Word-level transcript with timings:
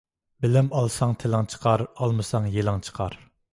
بىلىم 0.45 0.71
ئالساڭ 0.79 1.13
تىلىڭ 1.25 1.45
چىقار، 1.55 1.85
ئالمىساڭ 1.91 2.51
يېلىڭ 2.59 2.85
چىقار. 2.91 3.23